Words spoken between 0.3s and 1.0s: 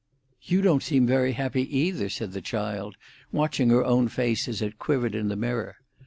"You don't